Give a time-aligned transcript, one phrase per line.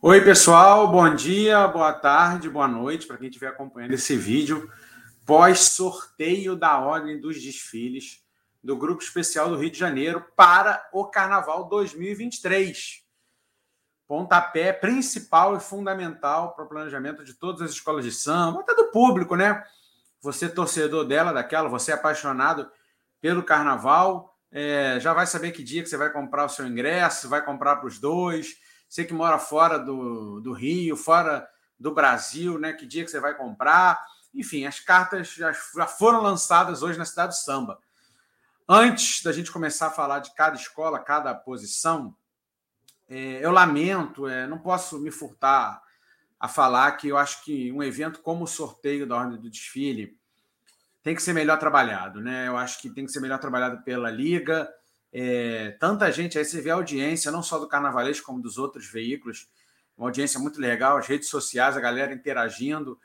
[0.00, 4.70] Oi, pessoal, bom dia, boa tarde, boa noite para quem estiver acompanhando esse vídeo
[5.26, 8.24] pós-sorteio da Ordem dos Desfiles
[8.62, 13.02] do Grupo Especial do Rio de Janeiro para o Carnaval 2023.
[14.06, 18.92] Pontapé principal e fundamental para o planejamento de todas as escolas de samba, até do
[18.92, 19.64] público, né?
[20.20, 22.70] Você, torcedor dela, daquela, você apaixonado
[23.20, 27.28] pelo carnaval, é, já vai saber que dia que você vai comprar o seu ingresso,
[27.28, 28.67] vai comprar para os dois.
[28.88, 31.48] Você que mora fora do, do Rio, fora
[31.78, 32.72] do Brasil, né?
[32.72, 34.02] Que dia que você vai comprar?
[34.34, 37.78] Enfim, as cartas já, já foram lançadas hoje na cidade do Samba.
[38.68, 42.14] Antes da gente começar a falar de cada escola, cada posição,
[43.08, 45.82] é, eu lamento, é, não posso me furtar
[46.38, 50.16] a falar que eu acho que um evento como o sorteio da Ordem do Desfile
[51.02, 52.48] tem que ser melhor trabalhado, né?
[52.48, 54.70] Eu acho que tem que ser melhor trabalhado pela Liga.
[55.12, 58.86] É, tanta gente, aí você vê a audiência, não só do Carnavalesco, como dos outros
[58.86, 59.48] veículos,
[59.96, 62.98] uma audiência muito legal, as redes sociais, a galera interagindo.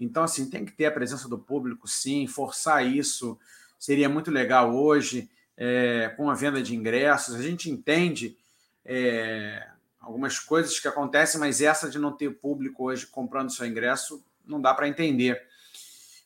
[0.00, 3.38] Então, assim, tem que ter a presença do público, sim, forçar isso
[3.82, 7.34] seria muito legal hoje, é, com a venda de ingressos.
[7.34, 8.36] A gente entende
[8.84, 9.68] é,
[10.00, 14.60] algumas coisas que acontecem, mas essa de não ter público hoje comprando seu ingresso não
[14.60, 15.42] dá para entender.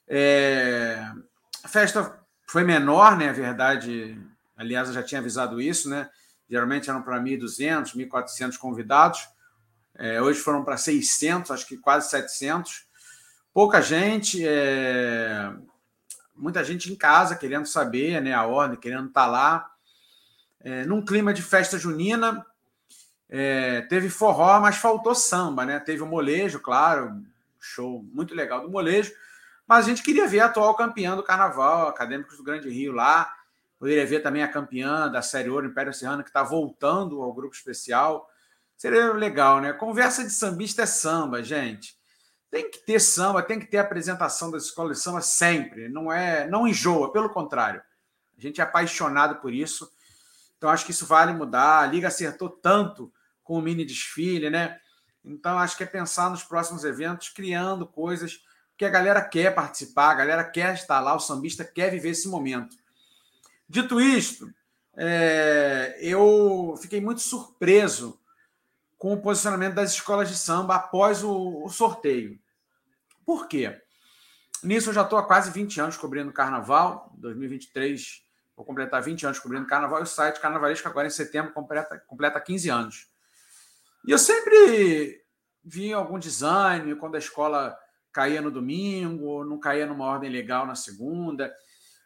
[0.06, 1.02] É,
[1.62, 3.30] a festa foi menor, né?
[3.30, 4.20] A verdade,
[4.56, 6.08] aliás, eu já tinha avisado isso, né?
[6.48, 9.28] Geralmente eram para 1.200, 1.400 convidados.
[9.94, 12.86] É, hoje foram para 600, acho que quase 700.
[13.52, 14.46] Pouca gente.
[14.46, 15.52] É,
[16.34, 19.70] muita gente em casa querendo saber né, a ordem, querendo estar tá lá.
[20.60, 22.44] É, num clima de festa junina,
[23.28, 25.78] é, teve forró, mas faltou samba, né?
[25.80, 27.22] Teve o molejo, claro,
[27.58, 29.12] show muito legal do molejo,
[29.66, 33.32] mas a gente queria ver a atual campeã do Carnaval, Acadêmicos do Grande Rio lá.
[33.78, 37.54] Poderia ver também a campeã da Série Ouro, Império Serrano, que está voltando ao grupo
[37.54, 38.28] especial.
[38.76, 39.72] Seria legal, né?
[39.72, 41.96] Conversa de sambista é samba, gente.
[42.50, 45.88] Tem que ter samba, tem que ter apresentação da escola de samba sempre.
[45.88, 47.82] Não é, não enjoa, pelo contrário.
[48.36, 49.90] A gente é apaixonado por isso.
[50.56, 51.80] Então acho que isso vale mudar.
[51.80, 53.12] A liga acertou tanto
[53.42, 54.78] com o mini desfile, né?
[55.24, 58.40] Então acho que é pensar nos próximos eventos, criando coisas
[58.76, 62.28] que a galera quer participar, a galera quer estar lá, o sambista quer viver esse
[62.28, 62.76] momento.
[63.68, 64.52] Dito isto,
[64.96, 68.20] é, eu fiquei muito surpreso
[68.96, 72.38] com o posicionamento das escolas de samba após o, o sorteio.
[73.24, 73.80] Por quê?
[74.62, 79.38] Nisso eu já estou há quase 20 anos cobrindo carnaval, 2023 vou completar 20 anos
[79.38, 83.10] cobrindo carnaval, e o site Carnavalesco agora em setembro completa, completa 15 anos.
[84.06, 85.22] E eu sempre
[85.62, 87.76] vi algum design quando a escola
[88.10, 91.54] caía no domingo, não caía numa ordem legal na segunda.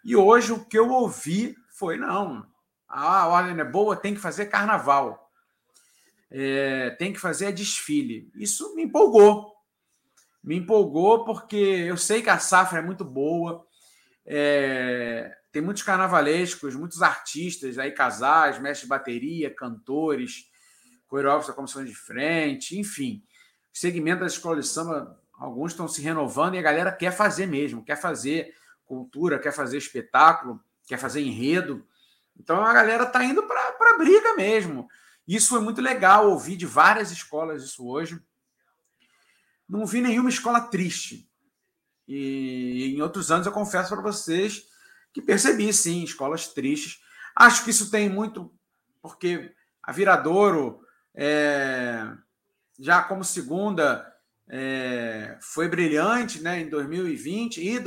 [0.04, 2.46] E hoje o que eu ouvi foi: não,
[2.88, 5.30] a ordem é boa, tem que fazer carnaval
[6.30, 8.30] é, tem que fazer desfile.
[8.36, 9.52] Isso me empolgou.
[10.42, 13.66] Me empolgou porque eu sei que a safra é muito boa.
[14.24, 20.48] É, tem muitos carnavalescos, muitos artistas aí, casais, mestres de bateria, cantores,
[21.08, 23.24] coreógrafos da comissão de frente, enfim.
[23.72, 27.84] Segmento da escola de samba, alguns estão se renovando e a galera quer fazer mesmo,
[27.84, 28.54] quer fazer
[28.90, 31.86] cultura, quer fazer espetáculo, quer fazer enredo.
[32.36, 34.88] Então a galera está indo para a briga mesmo.
[35.28, 38.20] Isso foi muito legal, ouvir de várias escolas isso hoje.
[39.68, 41.30] Não vi nenhuma escola triste.
[42.08, 44.64] E em outros anos eu confesso para vocês
[45.12, 47.00] que percebi sim escolas tristes.
[47.36, 48.52] Acho que isso tem muito
[49.00, 50.80] porque a Viradouro
[51.14, 52.04] é,
[52.76, 54.04] já como segunda
[54.48, 57.78] é, foi brilhante, né, em 2020 e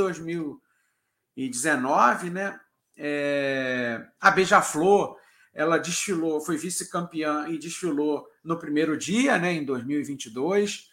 [1.36, 2.60] 2019, né?
[2.96, 5.18] É, a Beija-Flor
[5.54, 10.90] ela desfilou, foi vice-campeã e desfilou no primeiro dia, né, em 2022.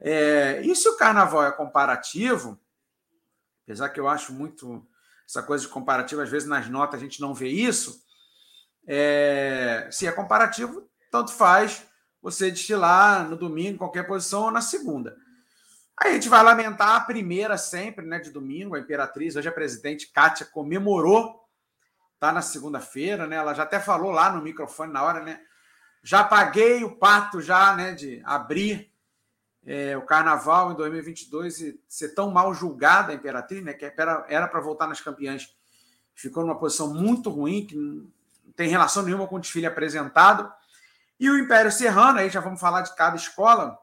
[0.00, 2.58] É, e se o carnaval é comparativo,
[3.64, 4.84] apesar que eu acho muito
[5.28, 8.02] essa coisa de comparativo, às vezes nas notas a gente não vê isso,
[8.86, 11.84] é, se é comparativo, tanto faz
[12.20, 15.16] você desfilar no domingo, em qualquer posição, ou na segunda.
[16.02, 19.52] Aí a gente vai lamentar a primeira sempre, né, de domingo, a Imperatriz, hoje a
[19.52, 21.40] presidente Kátia comemorou
[22.20, 23.36] tá na segunda-feira, né?
[23.36, 25.40] Ela já até falou lá no microfone na hora, né?
[26.02, 28.92] Já paguei o pato já, né, de abrir
[29.64, 34.46] é, o carnaval em 2022 e ser tão mal julgada a Imperatriz, né, que era
[34.48, 35.54] para voltar nas campeãs.
[36.14, 38.06] Ficou numa posição muito ruim, que não
[38.54, 40.50] tem relação nenhuma com o desfile apresentado.
[41.18, 43.78] E o Império Serrano, aí já vamos falar de cada escola.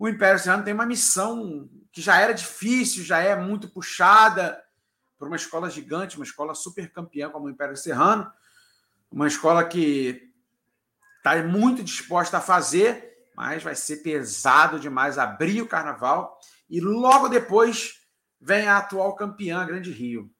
[0.00, 4.60] O Império Serrano tem uma missão que já era difícil, já é muito puxada,
[5.16, 8.28] para uma escola gigante, uma escola super campeã como o Império Serrano,
[9.12, 10.32] uma escola que
[11.18, 13.10] está muito disposta a fazer
[13.40, 16.38] mas vai ser pesado demais abrir o carnaval
[16.68, 18.02] e logo depois
[18.38, 20.30] vem a atual campeã, Grande Rio.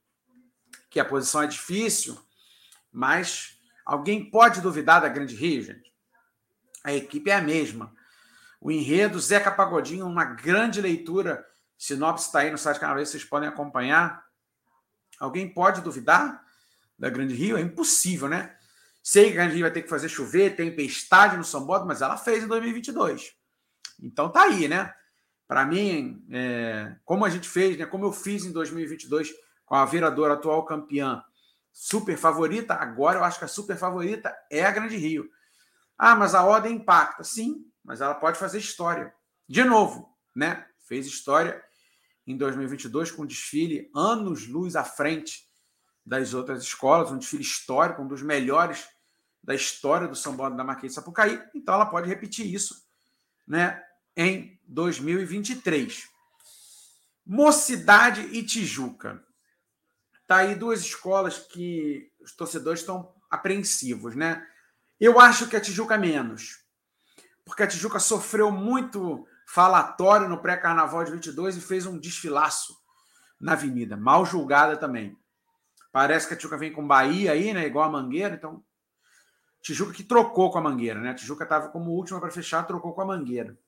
[0.90, 2.20] Que a posição é difícil,
[2.92, 5.90] mas alguém pode duvidar da Grande Rio, gente?
[6.84, 7.90] A equipe é a mesma.
[8.60, 11.46] O enredo, Zeca Pagodinho, uma grande leitura.
[11.78, 14.22] Sinopse está aí no site Carnaval, vocês podem acompanhar.
[15.18, 16.44] Alguém pode duvidar
[16.98, 17.56] da Grande Rio?
[17.56, 18.54] É impossível, né?
[19.02, 22.02] Sei que a Grande Rio vai ter que fazer chover, tempestade no São Bento, mas
[22.02, 23.32] ela fez em 2022.
[24.02, 24.92] Então tá aí, né?
[25.48, 27.86] Para mim, é, como a gente fez, né?
[27.86, 29.32] Como eu fiz em 2022
[29.64, 31.22] com a Viradora atual campeã,
[31.72, 35.28] super favorita, agora eu acho que a super favorita é a Grande Rio.
[35.96, 37.24] Ah, mas a ordem impacta.
[37.24, 39.12] Sim, mas ela pode fazer história.
[39.48, 40.66] De novo, né?
[40.86, 41.62] Fez história
[42.26, 45.48] em 2022 com um desfile anos luz à frente
[46.04, 48.88] das outras escolas, um desfile histórico, um dos melhores
[49.42, 51.42] da história do São Paulo da Marquês de Sapucaí.
[51.54, 52.86] Então ela pode repetir isso,
[53.46, 53.82] né,
[54.16, 56.08] em 2023.
[57.24, 59.24] Mocidade e Tijuca.
[60.26, 64.46] Tá aí duas escolas que os torcedores estão apreensivos, né?
[64.98, 66.58] Eu acho que a Tijuca menos.
[67.44, 72.78] Porque a Tijuca sofreu muito falatório no pré-carnaval de 22 e fez um desfilaço
[73.40, 75.18] na avenida, mal julgada também.
[75.90, 77.66] Parece que a Tijuca vem com Bahia aí, né?
[77.66, 78.62] Igual a Mangueira, então.
[79.60, 81.10] Tijuca que trocou com a Mangueira, né?
[81.10, 83.58] A Tijuca estava como última para fechar, trocou com a Mangueira.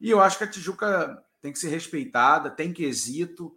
[0.00, 3.56] E eu acho que a Tijuca tem que ser respeitada, tem quesito.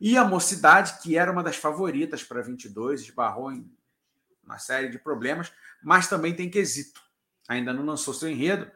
[0.00, 3.70] E a Mocidade, que era uma das favoritas para 22, esbarrou em
[4.44, 5.52] uma série de problemas,
[5.82, 7.00] mas também tem quesito.
[7.48, 8.70] Ainda não lançou seu enredo,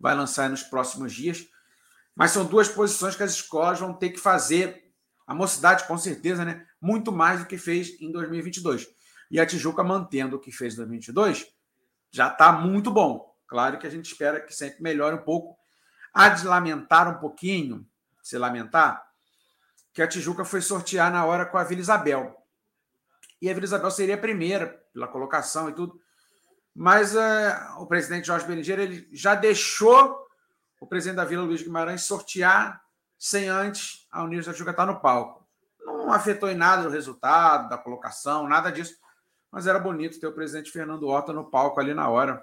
[0.00, 1.46] vai lançar nos próximos dias.
[2.16, 4.90] Mas são duas posições que as escolas vão ter que fazer.
[5.26, 6.66] A Mocidade, com certeza, né?
[6.80, 8.88] muito mais do que fez em 2022.
[9.30, 11.46] E a Tijuca, mantendo o que fez em 2022,
[12.10, 13.32] já está muito bom.
[13.46, 15.56] Claro que a gente espera que sempre melhore um pouco.
[16.12, 17.86] Há de lamentar um pouquinho,
[18.22, 19.04] se lamentar,
[19.92, 22.36] que a Tijuca foi sortear na hora com a Vila Isabel.
[23.40, 26.00] E a Vila Isabel seria a primeira, pela colocação e tudo.
[26.74, 30.26] Mas uh, o presidente Jorge Berenguer ele já deixou
[30.80, 32.82] o presidente da Vila, Luiz Guimarães, sortear
[33.18, 35.46] sem antes a Unidos da Tijuca estar no palco.
[35.84, 38.96] Não afetou em nada o resultado, da colocação, nada disso.
[39.50, 42.42] Mas era bonito ter o presidente Fernando Horta no palco ali na hora,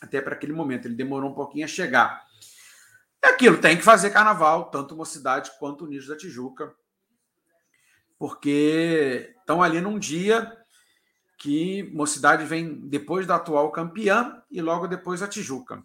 [0.00, 0.86] até para aquele momento.
[0.86, 2.24] Ele demorou um pouquinho a chegar.
[3.22, 6.74] É aquilo, tem que fazer carnaval, tanto Mocidade quanto Unidos da Tijuca,
[8.18, 10.61] porque estão ali num dia
[11.42, 15.82] que Mocidade vem depois da atual campeã e logo depois a Tijuca.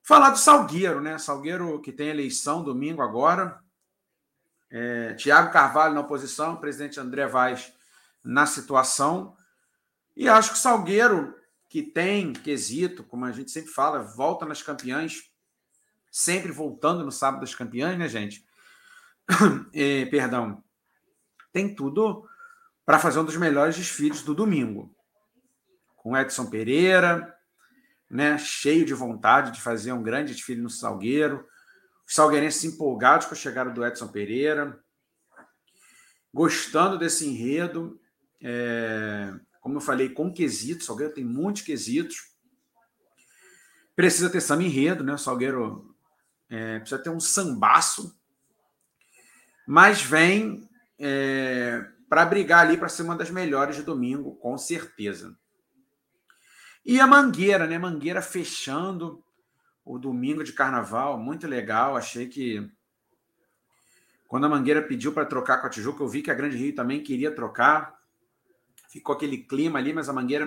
[0.00, 1.18] Falar do Salgueiro, né?
[1.18, 3.60] Salgueiro que tem eleição domingo agora.
[4.70, 7.72] É, Tiago Carvalho na oposição, presidente André Vaz
[8.22, 9.36] na situação.
[10.14, 11.34] E acho que o Salgueiro,
[11.68, 15.28] que tem quesito, como a gente sempre fala, volta nas campeãs,
[16.08, 18.46] sempre voltando no sábado das campeãs, né, gente?
[19.74, 20.62] É, perdão.
[21.52, 22.28] Tem tudo
[22.84, 24.94] para fazer um dos melhores desfiles do domingo.
[25.96, 27.34] Com Edson Pereira,
[28.10, 31.46] né, cheio de vontade de fazer um grande desfile no Salgueiro.
[32.06, 34.78] Os salgueirenses empolgados com a chegada do Edson Pereira,
[36.34, 38.00] gostando desse enredo.
[38.42, 42.32] É, como eu falei, com quesitos, o Salgueiro tem muitos quesitos.
[43.94, 45.14] Precisa ter samba enredo, né?
[45.14, 45.94] O Salgueiro
[46.50, 48.18] é, precisa ter um sambaço,
[49.66, 50.68] mas vem
[50.98, 55.34] é, para brigar ali para ser uma das melhores de domingo, com certeza.
[56.84, 57.78] E a Mangueira, né?
[57.78, 59.24] Mangueira fechando
[59.82, 61.96] o domingo de carnaval, muito legal.
[61.96, 62.70] Achei que
[64.28, 66.74] quando a Mangueira pediu para trocar com a Tijuca, eu vi que a Grande Rio
[66.74, 67.98] também queria trocar.
[68.90, 70.46] Ficou aquele clima ali, mas a Mangueira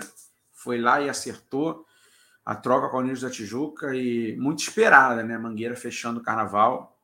[0.53, 1.84] foi lá e acertou
[2.45, 5.36] a troca com a Unidos da Tijuca e muito esperada, né?
[5.36, 6.94] Mangueira fechando o carnaval.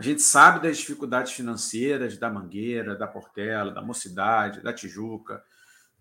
[0.00, 5.44] A gente sabe das dificuldades financeiras da Mangueira, da Portela, da Mocidade, da Tijuca,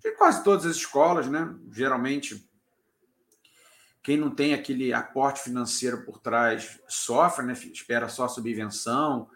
[0.02, 1.54] de quase todas as escolas, né?
[1.70, 2.50] Geralmente
[4.02, 7.52] quem não tem aquele aporte financeiro por trás sofre, né?
[7.52, 9.30] espera só a subvenção,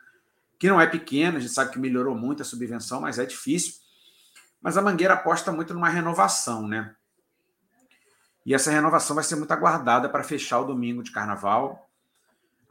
[0.58, 3.74] que não é pequena, a gente sabe que melhorou muito a subvenção, mas é difícil.
[4.62, 6.96] Mas a Mangueira aposta muito numa renovação, né?
[8.46, 11.90] E essa renovação vai ser muito aguardada para fechar o domingo de carnaval.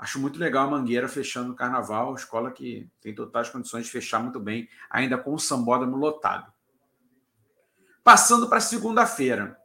[0.02, 4.20] Acho muito legal a Mangueira fechando o carnaval, escola que tem totais condições de fechar
[4.20, 6.52] muito bem, ainda com o sambódromo lotado.
[8.02, 9.56] Passando para segunda-feira.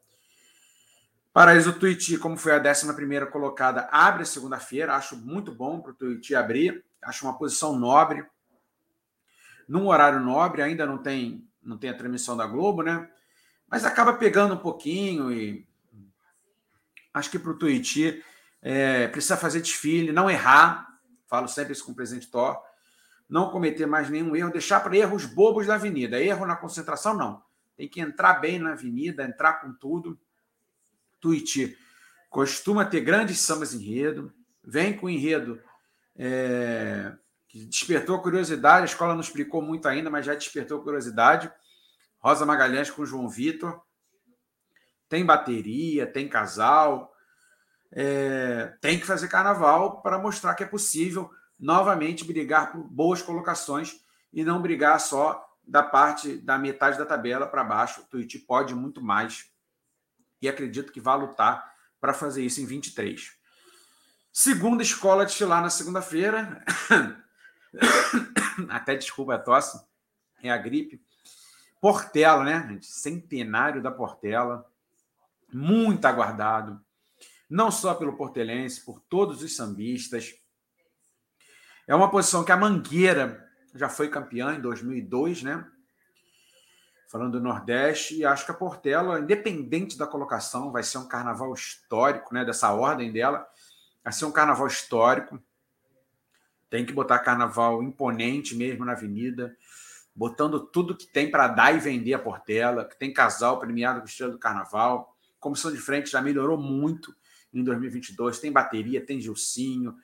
[1.34, 4.94] Paraíso Tuiuti, como foi a 11 colocada, abre segunda-feira.
[4.94, 6.86] Acho muito bom para o Tuiuti abrir.
[7.02, 8.24] Acho uma posição nobre.
[9.68, 13.10] Num horário nobre, ainda não tem, não tem a transmissão da Globo, né?
[13.68, 15.68] Mas acaba pegando um pouquinho e
[17.12, 18.24] Acho que para o Tuiuti
[18.70, 21.00] é, precisa fazer desfile, não errar.
[21.26, 22.62] Falo sempre isso com o presidente Thor.
[23.30, 26.22] Não cometer mais nenhum erro, deixar para erros bobos da avenida.
[26.22, 27.42] Erro na concentração, não.
[27.78, 30.20] Tem que entrar bem na avenida, entrar com tudo.
[31.22, 31.78] Tuiuti
[32.30, 35.62] costuma ter grandes sambas enredo, vem com enredo
[36.18, 37.14] é,
[37.48, 38.82] que despertou curiosidade.
[38.82, 41.50] A escola não explicou muito ainda, mas já despertou curiosidade.
[42.20, 43.82] Rosa Magalhães com João Vitor.
[45.08, 47.14] Tem bateria, tem casal.
[47.92, 54.00] É, tem que fazer carnaval para mostrar que é possível novamente brigar por boas colocações
[54.32, 58.02] e não brigar só da parte da metade da tabela para baixo.
[58.02, 59.50] O Tuiuti pode muito mais
[60.42, 63.36] e acredito que vai lutar para fazer isso em 23.
[64.32, 66.64] Segunda escola de estilar na segunda-feira.
[68.70, 69.84] Até desculpa a tosse,
[70.42, 71.02] é a gripe.
[71.82, 72.80] Portela, né?
[72.82, 74.66] Centenário da Portela.
[75.52, 76.80] Muito aguardado.
[77.50, 80.34] Não só pelo portelense, por todos os sambistas.
[81.88, 85.66] É uma posição que a Mangueira já foi campeã em 2002, né?
[87.10, 91.54] Falando do Nordeste, e acho que a Portela, independente da colocação, vai ser um carnaval
[91.54, 92.44] histórico, né?
[92.44, 93.48] Dessa ordem dela,
[94.04, 95.42] vai ser um carnaval histórico.
[96.70, 99.56] Tem que botar carnaval imponente mesmo na avenida,
[100.14, 104.06] botando tudo que tem para dar e vender a Portela, que tem casal premiado com
[104.06, 105.16] estilo do carnaval.
[105.40, 107.16] Comissão de frente já melhorou muito
[107.54, 108.40] em 2022.
[108.40, 109.96] Tem bateria, tem Gilcinho,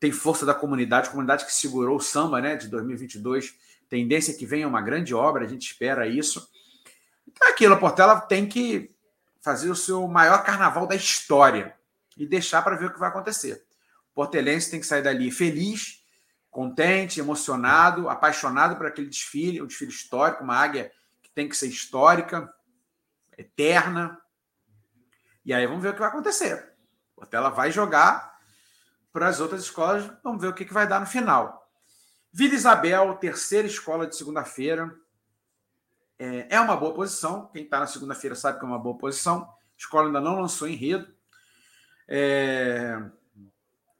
[0.00, 3.54] tem força da comunidade, comunidade que segurou o samba né, de 2022.
[3.88, 6.48] Tendência que venha uma grande obra, a gente espera isso.
[7.26, 8.94] Então, é aquilo, a Portela tem que
[9.40, 11.74] fazer o seu maior carnaval da história
[12.16, 13.64] e deixar para ver o que vai acontecer.
[14.10, 16.04] O portelense tem que sair dali feliz,
[16.50, 20.90] contente, emocionado, apaixonado por aquele desfile, um desfile histórico, uma águia
[21.22, 22.52] que tem que ser histórica,
[23.38, 24.20] eterna.
[25.44, 26.67] E aí vamos ver o que vai acontecer.
[27.18, 28.38] A Portela vai jogar
[29.12, 31.68] para as outras escolas, vamos ver o que, que vai dar no final.
[32.32, 34.94] Vila Isabel, terceira escola de segunda-feira.
[36.16, 37.46] É, é uma boa posição.
[37.48, 39.42] Quem está na segunda-feira sabe que é uma boa posição.
[39.42, 41.12] A escola ainda não lançou enredo.
[42.06, 43.02] É...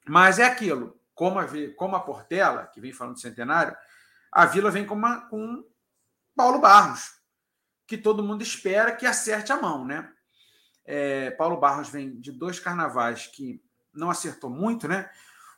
[0.07, 1.45] Mas é aquilo, como a,
[1.75, 3.75] como a Portela, que vem falando do centenário,
[4.31, 5.63] a Vila vem com, uma, com
[6.35, 7.19] Paulo Barros,
[7.85, 10.09] que todo mundo espera que acerte a mão, né?
[10.91, 13.61] É, Paulo Barros vem de dois carnavais que
[13.93, 15.07] não acertou muito, né?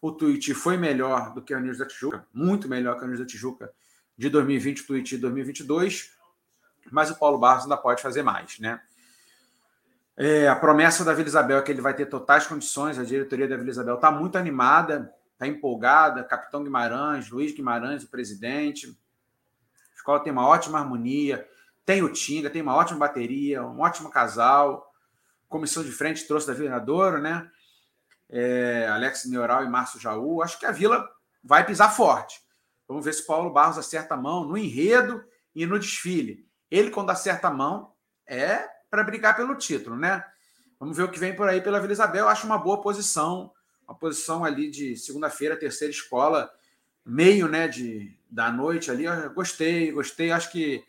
[0.01, 3.19] O tweet foi melhor do que a News da Tijuca, muito melhor que a News
[3.19, 3.71] da Tijuca
[4.17, 6.11] de 2020, o tweet de 2022,
[6.91, 8.81] mas o Paulo Barros ainda pode fazer mais, né?
[10.17, 12.99] É, a promessa da Vila Isabel é que ele vai ter totais condições.
[12.99, 16.25] A diretoria da Vila Isabel está muito animada, está empolgada.
[16.25, 18.87] Capitão Guimarães, Luiz Guimarães, o presidente.
[19.93, 21.47] A escola tem uma ótima harmonia,
[21.85, 24.90] tem o Tinga, tem uma ótima bateria, um ótimo casal.
[25.51, 26.79] Comissão de frente trouxe da Vila
[27.19, 27.51] né?
[28.29, 30.41] É, Alex Neural e Márcio Jaú.
[30.41, 31.07] Acho que a Vila
[31.43, 32.41] vai pisar forte.
[32.87, 36.47] Vamos ver se Paulo Barros acerta a mão no enredo e no desfile.
[36.71, 37.93] Ele, quando acerta a mão,
[38.25, 40.23] é para brigar pelo título, né?
[40.79, 42.29] Vamos ver o que vem por aí pela Vila Isabel.
[42.29, 43.51] Acho uma boa posição,
[43.85, 46.49] uma posição ali de segunda-feira, terceira escola,
[47.05, 49.03] meio, né, de da noite ali.
[49.03, 50.31] Eu gostei, gostei.
[50.31, 50.81] Acho que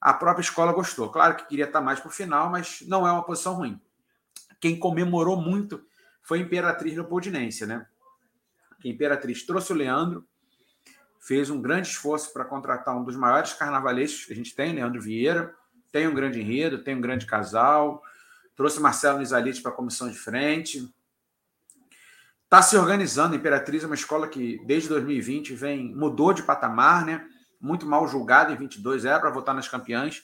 [0.00, 1.10] a própria escola gostou.
[1.10, 3.78] Claro que queria estar mais para o final, mas não é uma posição ruim.
[4.60, 5.84] Quem comemorou muito
[6.22, 7.86] foi a Imperatriz Leopoldinense, né?
[8.84, 10.26] A Imperatriz trouxe o Leandro,
[11.20, 15.00] fez um grande esforço para contratar um dos maiores carnavalescos que a gente tem, Leandro
[15.00, 15.54] Vieira
[15.90, 18.02] tem um grande enredo, tem um grande casal.
[18.54, 20.88] Trouxe Marcelo Nizalite para a comissão de frente.
[22.44, 23.36] Está se organizando.
[23.36, 27.26] Imperatriz é uma escola que, desde 2020, vem mudou de patamar, né?
[27.60, 30.22] Muito mal julgada em 22, era para votar nas campeãs.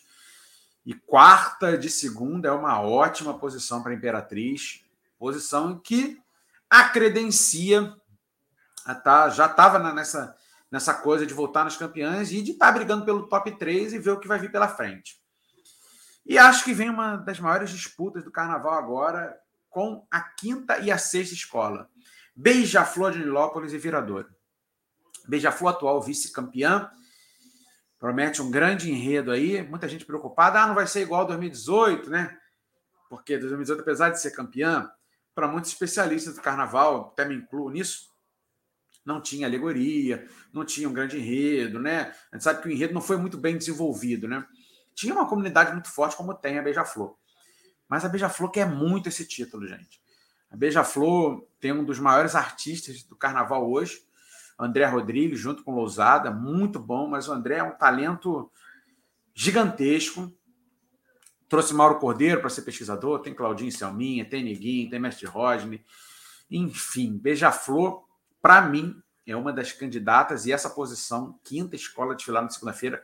[0.85, 4.85] E quarta de segunda é uma ótima posição para a Imperatriz.
[5.19, 6.21] Posição que
[6.69, 7.95] a credencia
[9.03, 10.37] tá, já estava nessa,
[10.71, 13.99] nessa coisa de voltar nas campeãs e de estar tá brigando pelo top 3 e
[13.99, 15.23] ver o que vai vir pela frente.
[16.27, 19.39] E acho que vem uma das maiores disputas do carnaval agora
[19.71, 21.89] com a quinta e a sexta escola.
[22.35, 24.29] Beija-Flor de Nilópolis e Viradouro.
[25.27, 26.91] Beija-Flor, atual vice-campeã,
[28.05, 29.67] promete um grande enredo aí.
[29.67, 30.61] Muita gente preocupada.
[30.61, 32.37] Ah, não vai ser igual ao 2018, né?
[33.09, 34.91] Porque 2018, apesar de ser campeã,
[35.35, 38.11] para muitos especialistas do carnaval, até me incluo nisso,
[39.07, 42.15] não tinha alegoria, não tinha um grande enredo, né?
[42.31, 44.47] A gente sabe que o enredo não foi muito bem desenvolvido, né?
[44.95, 47.17] tinha uma comunidade muito forte, como tem a Beija-Flor.
[47.89, 49.99] Mas a Beija-Flor quer muito esse título, gente.
[50.51, 54.07] A Beija-Flor tem um dos maiores artistas do carnaval hoje,
[54.59, 58.51] André Rodrigues, junto com Lousada, muito bom, mas o André é um talento
[59.35, 60.33] gigantesco.
[61.49, 65.85] Trouxe Mauro Cordeiro para ser pesquisador, tem Claudinho Selminha, tem Neguinho, tem Mestre Rodney.
[66.51, 68.05] Enfim, Beija-Flor,
[68.41, 73.03] para mim, é uma das candidatas e essa posição, quinta escola de na segunda-feira,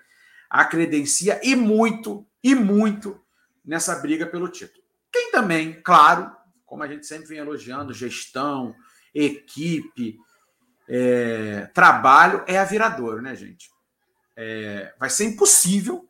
[0.49, 3.21] a credencia e muito, e muito
[3.65, 4.83] nessa briga pelo título.
[5.13, 6.31] Quem também, claro,
[6.67, 8.75] como a gente sempre vem elogiando, gestão,
[9.15, 10.19] equipe,
[10.93, 13.71] é, trabalho, é a Viradouro, né, gente?
[14.37, 16.09] É, vai ser impossível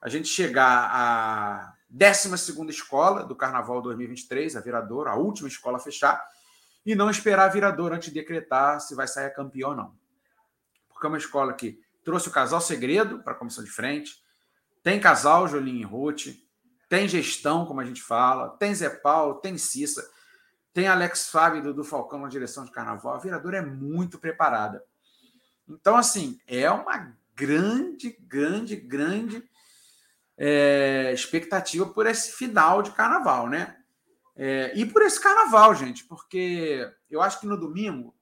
[0.00, 5.80] a gente chegar à 12 escola do Carnaval 2023, a Viradouro, a última escola a
[5.80, 6.24] fechar,
[6.86, 9.94] e não esperar a Viradouro antes de decretar se vai sair campeão ou não.
[10.88, 14.22] Porque é uma escola que trouxe o casal segredo para a comissão de frente,
[14.82, 16.28] tem casal Jolinho e Ruth,
[16.88, 20.02] tem gestão, como a gente fala, tem Zé Paulo, tem Cissa,
[20.72, 23.14] tem Alex Fábio do Falcão na direção de carnaval.
[23.14, 24.82] A Viradouro é muito preparada.
[25.68, 29.42] Então, assim, é uma grande, grande, grande
[30.36, 33.76] é, expectativa por esse final de carnaval, né?
[34.34, 38.14] É, e por esse carnaval, gente, porque eu acho que no domingo,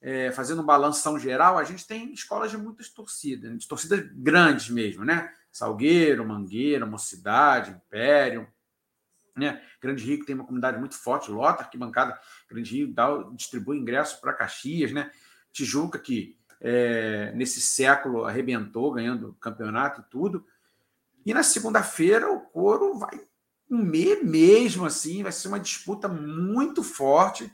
[0.00, 4.70] é, fazendo um balanção geral, a gente tem escolas de muitas torcidas, de torcidas grandes
[4.70, 5.32] mesmo, né?
[5.50, 8.48] Salgueiro, Mangueira, Mocidade, Império,
[9.36, 9.60] né?
[9.80, 14.32] Grande Rio tem uma comunidade muito forte, lota arquibancada, Grande Rio dá, distribui ingressos para
[14.32, 15.10] Caxias, né?
[15.52, 20.46] Tijuca, que é, nesse século arrebentou, ganhando campeonato e tudo.
[21.26, 23.20] E na segunda-feira o coro vai
[23.68, 27.52] comer mesmo assim, vai ser uma disputa muito forte,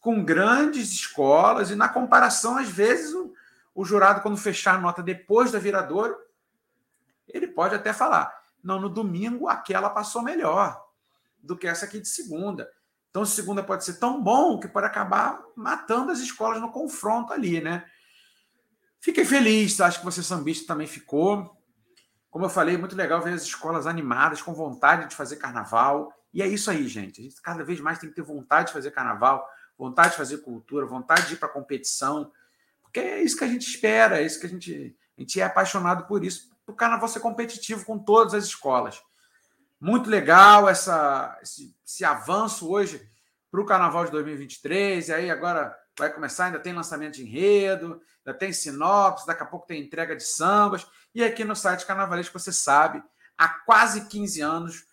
[0.00, 3.32] com grandes escolas, e na comparação, às vezes, o,
[3.74, 6.16] o jurado, quando fechar a nota depois da viradouro,
[7.28, 10.82] ele pode até falar: não, no domingo aquela passou melhor
[11.42, 12.70] do que essa aqui de segunda.
[13.10, 17.60] Então, segunda pode ser tão bom que pode acabar matando as escolas no confronto ali,
[17.60, 17.84] né?
[19.00, 21.54] Fiquei feliz, acho que você sambista também ficou.
[22.30, 26.10] Como eu falei, muito legal ver as escolas animadas, com vontade de fazer carnaval.
[26.32, 27.20] E é isso aí, gente.
[27.20, 29.46] A gente cada vez mais tem que ter vontade de fazer carnaval,
[29.76, 32.32] vontade de fazer cultura, vontade de ir para competição.
[32.82, 35.44] Porque é isso que a gente espera, é isso que a gente, a gente é
[35.44, 36.50] apaixonado por isso.
[36.66, 39.02] O carnaval ser competitivo com todas as escolas.
[39.82, 43.04] Muito legal essa, esse, esse avanço hoje
[43.50, 45.08] para o carnaval de 2023.
[45.08, 49.46] E aí agora vai começar, ainda tem lançamento de enredo, ainda tem sinopse, daqui a
[49.46, 50.86] pouco tem entrega de sambas.
[51.12, 53.02] E aqui no site Carnavalesco, você sabe,
[53.36, 54.84] há quase 15 anos,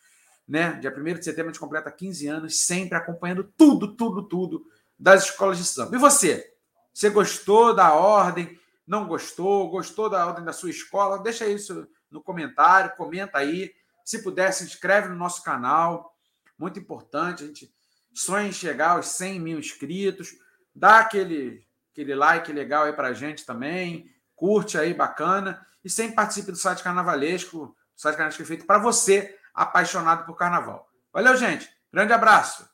[0.47, 0.71] né?
[0.81, 4.65] Dia 1 de setembro a gente completa 15 anos, sempre acompanhando tudo, tudo, tudo
[4.97, 5.95] das escolas de samba.
[5.95, 6.51] E você?
[6.91, 8.59] Você gostou da ordem?
[8.87, 9.69] Não gostou?
[9.69, 11.19] Gostou da ordem da sua escola?
[11.19, 13.71] Deixa isso no comentário, comenta aí.
[14.09, 16.17] Se puder, se inscreve no nosso canal.
[16.57, 17.71] Muito importante, a gente
[18.11, 20.31] sonha em chegar aos 100 mil inscritos.
[20.73, 24.11] Dá aquele, aquele like legal aí para a gente também.
[24.35, 25.63] Curte aí, bacana.
[25.83, 27.65] E sempre participe do site Carnavalesco.
[27.65, 30.89] O site Carnavalesco é feito para você, apaixonado por carnaval.
[31.13, 31.69] Valeu, gente.
[31.93, 32.67] Grande abraço.